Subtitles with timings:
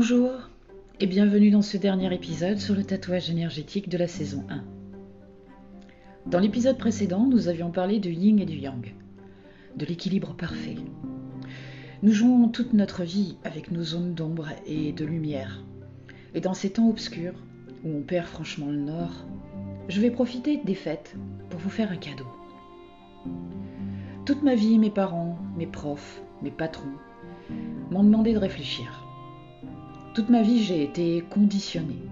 [0.00, 0.30] Bonjour
[0.98, 4.64] et bienvenue dans ce dernier épisode sur le tatouage énergétique de la saison 1.
[6.24, 8.94] Dans l'épisode précédent, nous avions parlé du yin et du yang,
[9.76, 10.76] de l'équilibre parfait.
[12.02, 15.62] Nous jouons toute notre vie avec nos zones d'ombre et de lumière.
[16.32, 17.34] Et dans ces temps obscurs,
[17.84, 19.26] où on perd franchement le nord,
[19.90, 21.14] je vais profiter des fêtes
[21.50, 22.26] pour vous faire un cadeau.
[24.24, 26.96] Toute ma vie, mes parents, mes profs, mes patrons
[27.90, 28.99] m'ont demandé de réfléchir.
[30.12, 32.02] Toute ma vie, j'ai été conditionnée.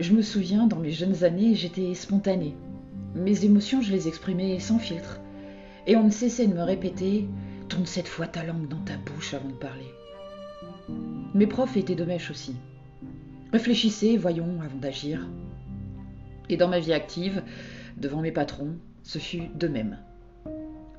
[0.00, 2.56] Je me souviens, dans mes jeunes années, j'étais spontanée.
[3.14, 5.20] Mes émotions, je les exprimais sans filtre.
[5.86, 7.28] Et on ne cessait de me répéter
[7.68, 9.94] Tourne cette fois ta langue dans ta bouche avant de parler.
[11.34, 12.56] Mes profs étaient de mèche aussi.
[13.52, 15.28] Réfléchissez, voyons, avant d'agir.
[16.48, 17.44] Et dans ma vie active,
[17.96, 18.74] devant mes patrons,
[19.04, 19.98] ce fut de même.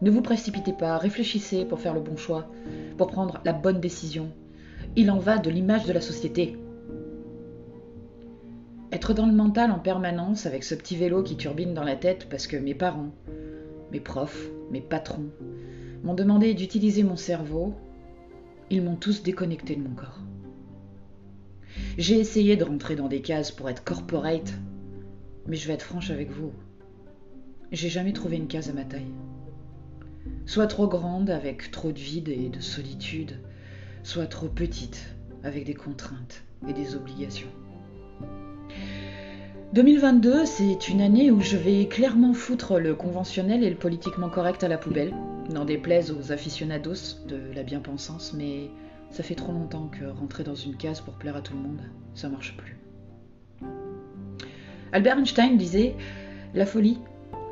[0.01, 2.49] Ne vous précipitez pas, réfléchissez pour faire le bon choix,
[2.97, 4.31] pour prendre la bonne décision.
[4.97, 6.57] Il en va de l'image de la société.
[8.91, 12.27] Être dans le mental en permanence avec ce petit vélo qui turbine dans la tête
[12.29, 13.15] parce que mes parents,
[13.93, 15.29] mes profs, mes patrons
[16.03, 17.73] m'ont demandé d'utiliser mon cerveau,
[18.69, 20.19] ils m'ont tous déconnecté de mon corps.
[21.97, 24.53] J'ai essayé de rentrer dans des cases pour être corporate,
[25.47, 26.51] mais je vais être franche avec vous.
[27.71, 29.13] J'ai jamais trouvé une case à ma taille.
[30.45, 33.39] Soit trop grande avec trop de vide et de solitude,
[34.03, 37.49] soit trop petite avec des contraintes et des obligations.
[39.73, 44.63] 2022, c'est une année où je vais clairement foutre le conventionnel et le politiquement correct
[44.63, 45.13] à la poubelle,
[45.49, 48.69] n'en déplaise aux aficionados de la bien-pensance, mais
[49.09, 51.81] ça fait trop longtemps que rentrer dans une case pour plaire à tout le monde,
[52.15, 52.77] ça marche plus.
[54.91, 55.95] Albert Einstein disait
[56.53, 56.99] La folie,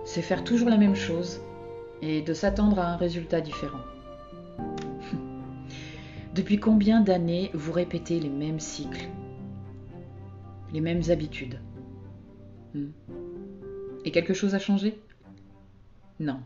[0.04, 1.40] c'est faire toujours la même chose
[2.02, 3.80] et de s'attendre à un résultat différent.
[6.40, 9.10] Depuis combien d'années vous répétez les mêmes cycles,
[10.72, 11.60] les mêmes habitudes
[12.74, 12.92] Hmm.
[14.06, 15.02] Et quelque chose a changé?
[16.22, 16.40] Non.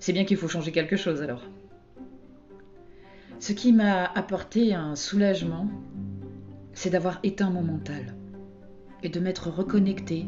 [0.00, 1.44] C'est bien qu'il faut changer quelque chose alors.
[3.38, 5.70] Ce qui m'a apporté un soulagement,
[6.72, 8.16] c'est d'avoir éteint mon mental
[9.04, 10.26] et de m'être reconnecté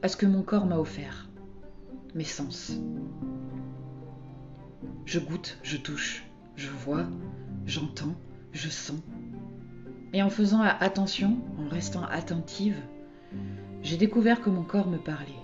[0.00, 1.28] à ce que mon corps m'a offert,
[2.14, 2.80] mes sens.
[5.04, 6.24] Je goûte, je touche,
[6.58, 7.06] je vois,
[7.66, 8.16] j'entends,
[8.52, 9.00] je sens.
[10.12, 12.76] Et en faisant attention, en restant attentive,
[13.82, 15.40] j'ai découvert que mon corps me parlait.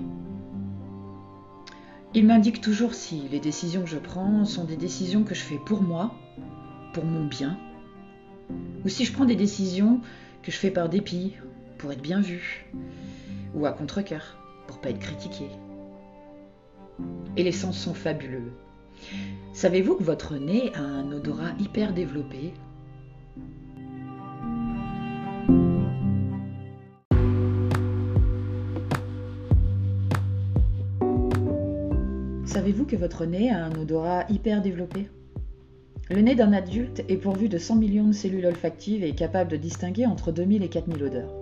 [2.15, 5.59] Il m'indique toujours si les décisions que je prends sont des décisions que je fais
[5.65, 6.13] pour moi,
[6.93, 7.59] pour mon bien,
[8.85, 10.01] ou si je prends des décisions
[10.43, 11.35] que je fais par dépit,
[11.79, 12.67] pour être bien vu,
[13.55, 14.37] ou à contre-coeur,
[14.67, 15.47] pour pas être critiqué.
[17.37, 18.53] Et les sens sont fabuleux.
[19.53, 22.53] Savez-vous que votre nez a un odorat hyper développé?
[32.45, 35.09] Savez-vous que votre nez a un odorat hyper développé?
[36.11, 39.51] Le nez d'un adulte est pourvu de 100 millions de cellules olfactives et est capable
[39.51, 41.33] de distinguer entre 2000 et 4000 odeurs.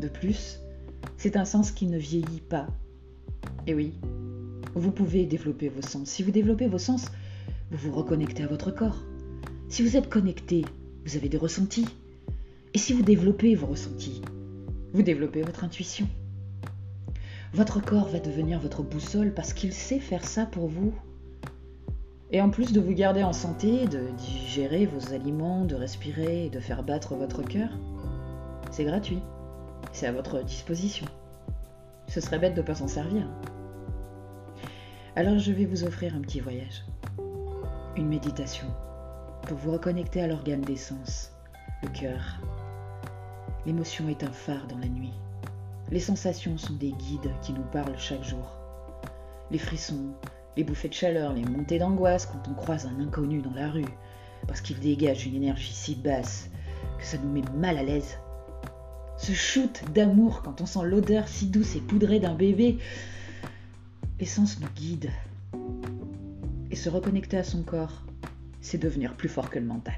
[0.00, 0.60] De plus,
[1.16, 2.66] c'est un sens qui ne vieillit pas.
[3.66, 3.94] Et oui,
[4.76, 6.08] vous pouvez développer vos sens.
[6.08, 7.06] Si vous développez vos sens,
[7.70, 9.02] vous vous reconnectez à votre corps.
[9.68, 10.64] Si vous êtes connecté,
[11.04, 11.86] vous avez des ressentis.
[12.74, 14.20] Et si vous développez vos ressentis,
[14.92, 16.06] vous développez votre intuition.
[17.54, 20.92] Votre corps va devenir votre boussole parce qu'il sait faire ça pour vous.
[22.30, 26.50] Et en plus de vous garder en santé, de digérer vos aliments, de respirer et
[26.50, 27.70] de faire battre votre cœur,
[28.70, 29.20] c'est gratuit.
[29.92, 31.06] C'est à votre disposition.
[32.08, 33.26] Ce serait bête de ne pas s'en servir.
[35.18, 36.84] Alors je vais vous offrir un petit voyage.
[37.96, 38.66] Une méditation
[39.46, 41.32] pour vous reconnecter à l'organe des sens,
[41.82, 42.38] le cœur.
[43.64, 45.14] L'émotion est un phare dans la nuit.
[45.90, 48.58] Les sensations sont des guides qui nous parlent chaque jour.
[49.50, 50.12] Les frissons,
[50.54, 53.88] les bouffées de chaleur, les montées d'angoisse quand on croise un inconnu dans la rue,
[54.46, 56.50] parce qu'il dégage une énergie si basse
[56.98, 58.18] que ça nous met mal à l'aise.
[59.16, 62.76] Ce shoot d'amour quand on sent l'odeur si douce et poudrée d'un bébé.
[64.18, 65.10] L'essence nous guide.
[66.70, 68.02] Et se reconnecter à son corps,
[68.62, 69.94] c'est devenir plus fort que le mental.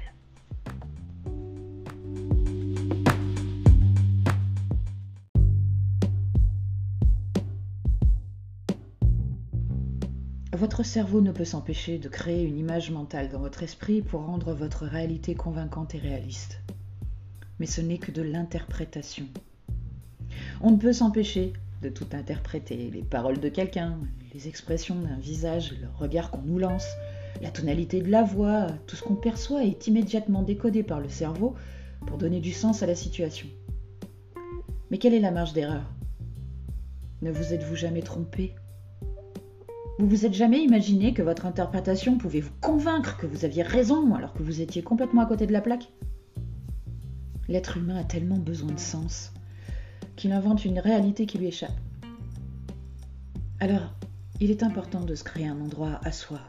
[10.51, 14.53] Votre cerveau ne peut s'empêcher de créer une image mentale dans votre esprit pour rendre
[14.53, 16.59] votre réalité convaincante et réaliste.
[17.59, 19.27] Mais ce n'est que de l'interprétation.
[20.59, 23.97] On ne peut s'empêcher de tout interpréter, les paroles de quelqu'un,
[24.33, 26.87] les expressions d'un visage, le regard qu'on nous lance,
[27.41, 31.55] la tonalité de la voix, tout ce qu'on perçoit est immédiatement décodé par le cerveau
[32.05, 33.47] pour donner du sens à la situation.
[34.91, 35.83] Mais quelle est la marge d'erreur?
[37.21, 38.55] Ne vous êtes-vous jamais trompé?
[39.99, 44.15] Vous vous êtes jamais imaginé que votre interprétation pouvait vous convaincre que vous aviez raison
[44.15, 45.91] alors que vous étiez complètement à côté de la plaque?
[47.47, 49.33] L'être humain a tellement besoin de sens
[50.19, 51.79] qu'il invente une réalité qui lui échappe.
[53.61, 53.93] Alors,
[54.41, 56.41] il est important de se créer un endroit à soi,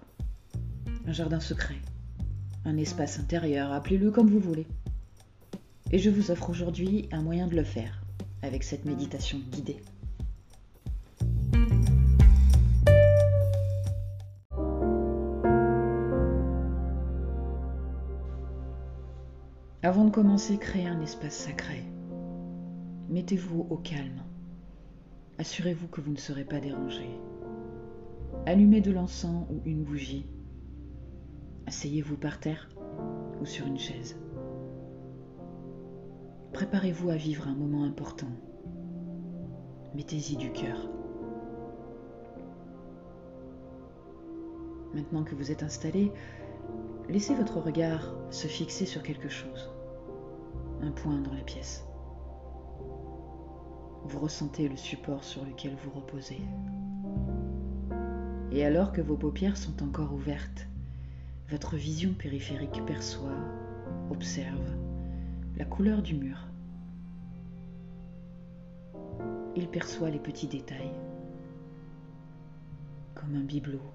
[1.06, 1.76] un jardin secret,
[2.64, 4.66] un espace intérieur, appelez-le comme vous voulez.
[5.92, 8.02] Et je vous offre aujourd'hui un moyen de le faire
[8.42, 9.80] avec cette méditation guidée.
[19.84, 21.84] Avant de commencer, créez un espace sacré.
[23.10, 24.22] Mettez-vous au calme.
[25.38, 27.10] Assurez-vous que vous ne serez pas dérangé.
[28.46, 30.26] Allumez de l'encens ou une bougie.
[31.66, 32.68] Asseyez-vous par terre
[33.40, 34.16] ou sur une chaise.
[36.52, 38.30] Préparez-vous à vivre un moment important.
[39.96, 40.88] Mettez-y du cœur.
[44.94, 46.12] Maintenant que vous êtes installé,
[47.08, 49.68] laissez votre regard se fixer sur quelque chose,
[50.80, 51.89] un point dans la pièce.
[54.04, 56.40] Vous ressentez le support sur lequel vous reposez.
[58.52, 60.66] Et alors que vos paupières sont encore ouvertes,
[61.48, 63.36] votre vision périphérique perçoit,
[64.10, 64.74] observe
[65.56, 66.38] la couleur du mur.
[69.56, 70.94] Il perçoit les petits détails,
[73.14, 73.92] comme un bibelot,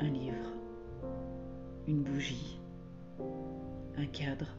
[0.00, 0.52] un livre,
[1.86, 2.60] une bougie,
[3.96, 4.56] un cadre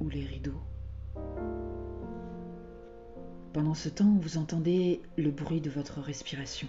[0.00, 0.62] ou les rideaux.
[3.54, 6.66] Pendant ce temps, vous entendez le bruit de votre respiration.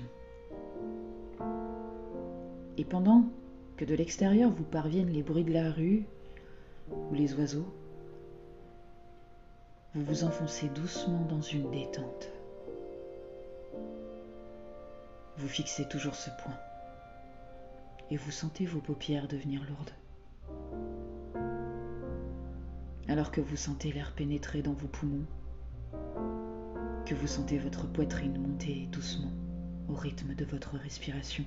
[2.77, 3.25] Et pendant
[3.75, 6.05] que de l'extérieur vous parviennent les bruits de la rue
[6.91, 7.65] ou les oiseaux,
[9.95, 12.29] vous vous enfoncez doucement dans une détente.
[15.37, 16.57] Vous fixez toujours ce point
[18.11, 21.43] et vous sentez vos paupières devenir lourdes.
[23.07, 25.25] Alors que vous sentez l'air pénétrer dans vos poumons,
[27.05, 29.31] que vous sentez votre poitrine monter doucement
[29.87, 31.43] au rythme de votre respiration.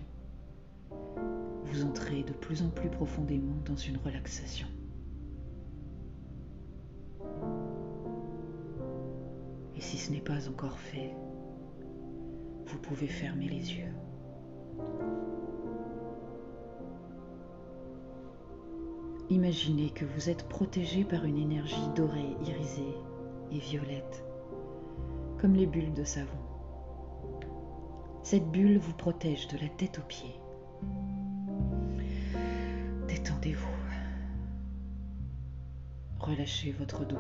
[1.65, 4.69] Vous entrez de plus en plus profondément dans une relaxation.
[9.77, 11.13] Et si ce n'est pas encore fait,
[12.67, 13.93] vous pouvez fermer les yeux.
[19.29, 22.95] Imaginez que vous êtes protégé par une énergie dorée, irisée
[23.51, 24.28] et violette
[25.41, 26.39] comme les bulles de savon.
[28.23, 30.35] Cette bulle vous protège de la tête aux pieds.
[33.07, 33.67] Détendez-vous.
[36.19, 37.17] Relâchez votre dos,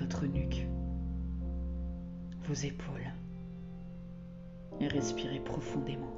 [0.00, 0.66] votre nuque,
[2.48, 3.12] vos épaules
[4.80, 6.12] et respirez profondément.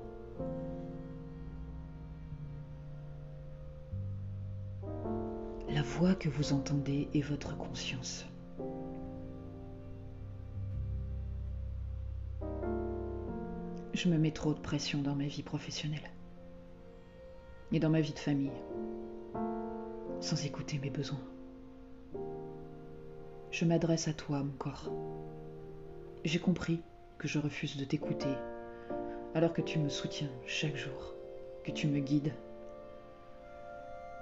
[5.69, 8.25] La voix que vous entendez est votre conscience.
[13.94, 16.10] Je me mets trop de pression dans ma vie professionnelle
[17.72, 18.51] et dans ma vie de famille,
[20.20, 21.22] sans écouter mes besoins.
[23.53, 24.91] Je m'adresse à toi, mon corps.
[26.24, 26.82] J'ai compris
[27.19, 28.34] que je refuse de t'écouter,
[29.34, 31.15] alors que tu me soutiens chaque jour,
[31.63, 32.34] que tu me guides.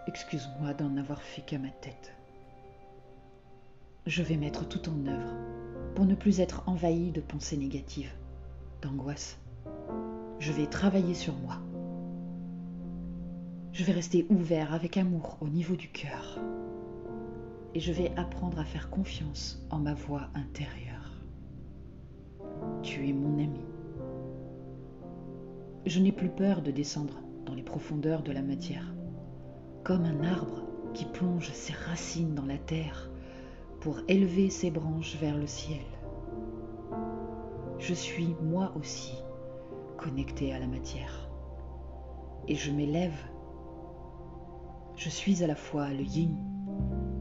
[0.07, 2.13] Excuse-moi d'en avoir fait qu'à ma tête.
[4.07, 5.33] Je vais mettre tout en œuvre
[5.95, 8.13] pour ne plus être envahi de pensées négatives,
[8.83, 9.39] d'angoisse
[10.43, 11.55] je vais travailler sur moi.
[13.73, 16.41] Je vais rester ouvert avec amour au niveau du cœur.
[17.75, 21.13] Et je vais apprendre à faire confiance en ma voix intérieure.
[22.83, 23.61] Tu es mon ami.
[25.87, 28.93] Je n'ai plus peur de descendre dans les profondeurs de la matière,
[29.85, 33.09] comme un arbre qui plonge ses racines dans la terre
[33.79, 35.87] pour élever ses branches vers le ciel.
[37.79, 39.15] Je suis moi aussi
[40.03, 41.31] connecté à la matière.
[42.49, 43.17] Et je m'élève.
[44.97, 46.37] Je suis à la fois le yin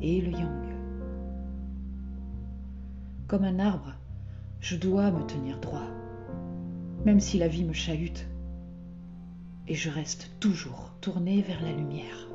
[0.02, 0.66] et le yang.
[3.28, 3.94] Comme un arbre,
[4.60, 5.88] je dois me tenir droit,
[7.06, 8.28] même si la vie me chahute.
[9.68, 12.28] Et je reste toujours tourné vers la lumière.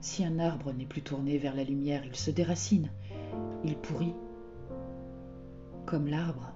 [0.00, 2.90] Si un arbre n'est plus tourné vers la lumière, il se déracine,
[3.64, 4.14] il pourrit.
[5.86, 6.55] Comme l'arbre,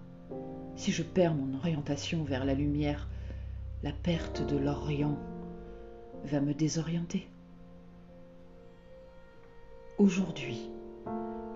[0.80, 3.06] si je perds mon orientation vers la lumière,
[3.82, 5.18] la perte de l'Orient
[6.24, 7.28] va me désorienter.
[9.98, 10.70] Aujourd'hui,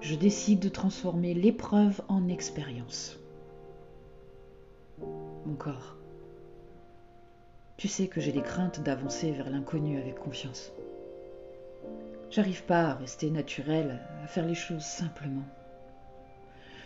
[0.02, 3.18] je décide de transformer l'épreuve en expérience.
[5.46, 5.96] Mon corps,
[7.78, 10.70] tu sais que j'ai des craintes d'avancer vers l'inconnu avec confiance.
[12.28, 15.44] J'arrive pas à rester naturel, à faire les choses simplement.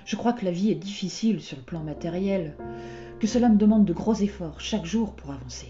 [0.09, 2.57] Je crois que la vie est difficile sur le plan matériel,
[3.21, 5.69] que cela me demande de gros efforts chaque jour pour avancer.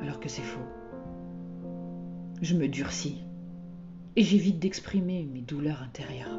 [0.00, 0.64] Alors que c'est faux.
[2.40, 3.24] Je me durcis
[4.14, 6.38] et j'évite d'exprimer mes douleurs intérieures.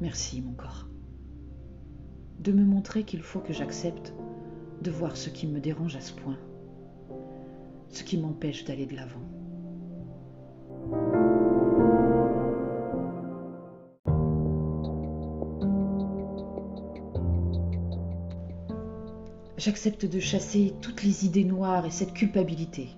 [0.00, 0.86] Merci mon corps.
[2.38, 4.14] De me montrer qu'il faut que j'accepte
[4.80, 6.38] de voir ce qui me dérange à ce point,
[7.88, 9.28] ce qui m'empêche d'aller de l'avant.
[19.60, 22.88] J'accepte de chasser toutes les idées noires et cette culpabilité.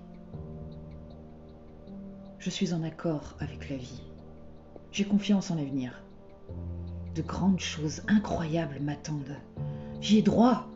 [2.39, 4.01] Je suis en accord avec la vie.
[4.93, 6.01] J'ai confiance en l'avenir.
[7.15, 9.35] De grandes choses incroyables m'attendent.
[9.99, 10.69] J'y ai droit.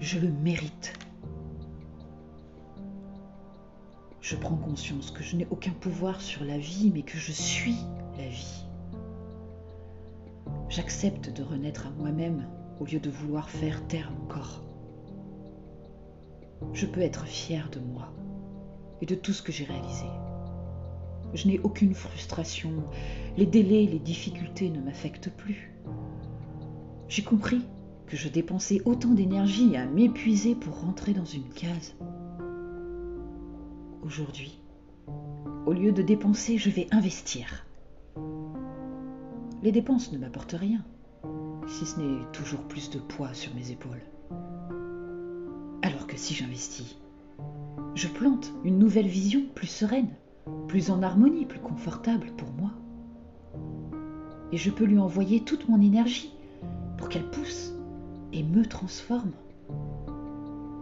[0.00, 0.92] Je le mérite.
[4.20, 7.76] Je prends conscience que je n'ai aucun pouvoir sur la vie, mais que je suis
[8.18, 8.64] la vie.
[10.68, 12.44] J'accepte de renaître à moi-même
[12.80, 14.64] au lieu de vouloir faire taire mon corps
[16.72, 18.12] je peux être fière de moi
[19.00, 20.06] et de tout ce que j'ai réalisé.
[21.34, 22.70] Je n'ai aucune frustration,
[23.36, 25.72] les délais, les difficultés ne m'affectent plus.
[27.08, 27.62] J'ai compris
[28.06, 31.94] que je dépensais autant d'énergie à m'épuiser pour rentrer dans une case.
[34.02, 34.60] Aujourd'hui,
[35.66, 37.66] au lieu de dépenser, je vais investir.
[39.62, 40.84] Les dépenses ne m'apportent rien,
[41.66, 44.02] si ce n'est toujours plus de poids sur mes épaules
[46.16, 46.96] si j'investis,
[47.94, 50.10] je plante une nouvelle vision plus sereine,
[50.68, 52.70] plus en harmonie, plus confortable pour moi.
[54.50, 56.32] Et je peux lui envoyer toute mon énergie
[56.98, 57.72] pour qu'elle pousse
[58.32, 59.32] et me transforme.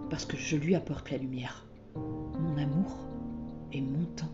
[0.09, 2.97] Parce que je lui apporte la lumière, mon amour
[3.73, 4.33] et mon temps.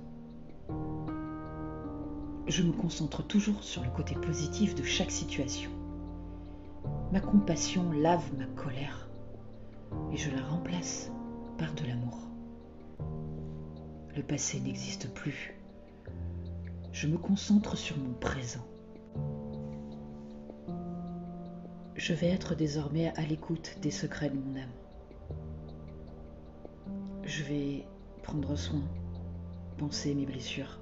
[2.47, 5.71] Je me concentre toujours sur le côté positif de chaque situation.
[7.13, 9.06] Ma compassion lave ma colère
[10.13, 11.11] et je la remplace
[11.59, 12.19] par de l'amour.
[14.17, 15.55] Le passé n'existe plus.
[16.93, 18.65] Je me concentre sur mon présent.
[21.97, 24.71] Je vais être désormais à l'écoute des secrets de mon âme.
[27.25, 27.85] Je vais
[28.23, 28.83] prendre soin,
[29.79, 30.79] penser mes blessures.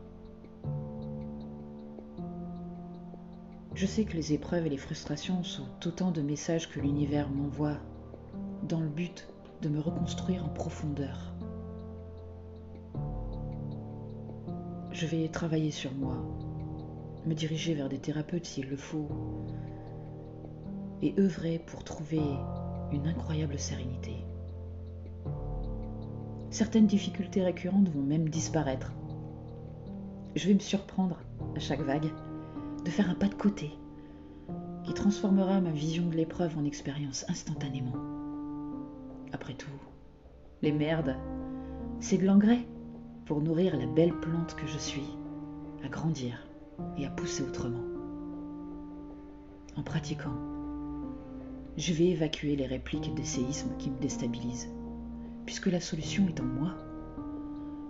[3.75, 7.79] Je sais que les épreuves et les frustrations sont autant de messages que l'univers m'envoie
[8.65, 9.29] dans le but
[9.63, 11.35] de me reconstruire en profondeur.
[14.91, 16.17] Je vais travailler sur moi,
[17.27, 19.09] me diriger vers des thérapeutes s'il le faut,
[21.03, 22.23] et œuvrer pour trouver
[22.93, 24.25] une incroyable sérénité.
[26.51, 28.93] Certaines difficultés récurrentes vont même disparaître.
[30.37, 31.19] Je vais me surprendre
[31.57, 32.13] à chaque vague
[32.85, 33.73] de faire un pas de côté
[34.85, 38.14] qui transformera ma vision de l'épreuve en expérience instantanément.
[39.35, 39.67] Après tout,
[40.63, 41.17] les merdes,
[41.99, 42.65] c'est de l'engrais
[43.27, 45.19] pour nourrir la belle plante que je suis,
[45.85, 46.47] à grandir
[46.97, 47.83] et à pousser autrement.
[49.77, 50.37] En pratiquant,
[51.77, 54.71] je vais évacuer les répliques des séismes qui me déstabilisent,
[55.47, 56.77] puisque la solution est en moi.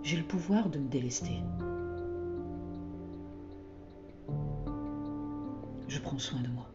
[0.01, 1.43] J'ai le pouvoir de me délester.
[5.87, 6.71] Je prends soin de moi.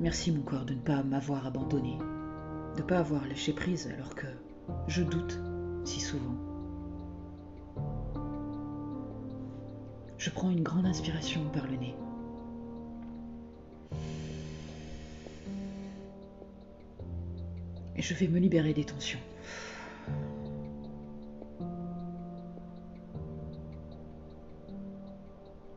[0.00, 1.98] Merci mon corps de ne pas m'avoir abandonné
[2.76, 4.26] de ne pas avoir lâché prise alors que
[4.88, 5.38] je doute
[5.84, 6.36] si souvent.
[10.18, 11.94] Je prends une grande inspiration par le nez.
[17.96, 19.18] Et je vais me libérer des tensions.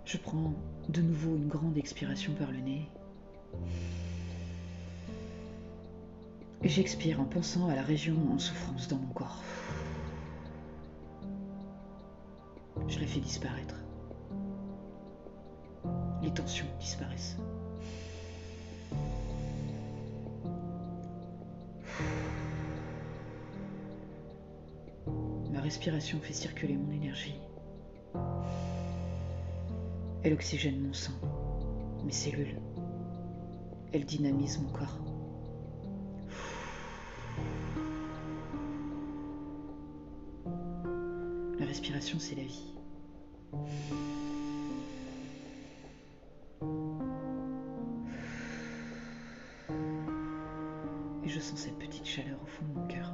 [0.05, 0.53] Je prends
[0.89, 2.87] de nouveau une grande expiration par le nez.
[6.65, 9.43] J'expire en pensant à la région en souffrance dans mon corps.
[12.87, 13.75] Je la fais disparaître.
[16.23, 17.37] Les tensions disparaissent.
[25.53, 27.35] Ma respiration fait circuler mon énergie.
[30.23, 31.13] Elle oxygène mon sang,
[32.03, 32.59] mes cellules.
[33.93, 35.04] Elle dynamise mon corps.
[41.65, 42.73] Respiration, c'est la vie.
[51.23, 53.13] Et je sens cette petite chaleur au fond de mon cœur.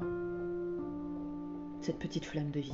[1.81, 2.73] Cette petite flamme de vie.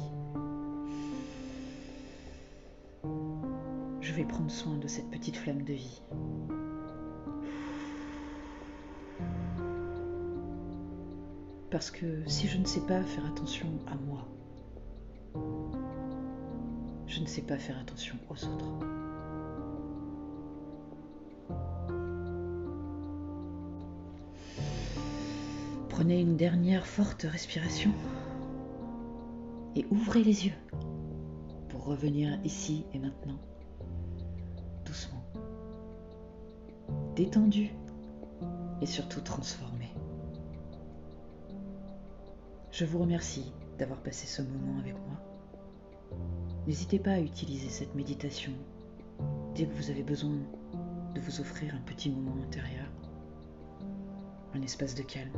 [4.01, 6.01] Je vais prendre soin de cette petite flamme de vie.
[11.69, 14.25] Parce que si je ne sais pas faire attention à moi,
[17.07, 18.65] je ne sais pas faire attention aux autres.
[25.89, 27.91] Prenez une dernière forte respiration
[29.75, 30.53] et ouvrez les yeux
[31.69, 33.39] pour revenir ici et maintenant,
[34.85, 35.23] doucement,
[37.15, 37.71] détendu
[38.81, 39.89] et surtout transformé.
[42.71, 45.17] Je vous remercie d'avoir passé ce moment avec moi.
[46.65, 48.51] N'hésitez pas à utiliser cette méditation
[49.55, 50.37] dès que vous avez besoin
[51.13, 52.87] de vous offrir un petit moment intérieur,
[54.53, 55.31] un espace de calme.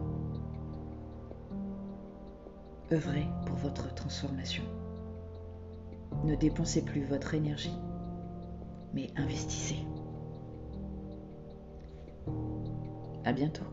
[2.92, 4.64] Œuvrez pour votre transformation.
[6.24, 7.78] Ne dépensez plus votre énergie,
[8.94, 9.86] mais investissez.
[13.26, 13.66] À bientôt.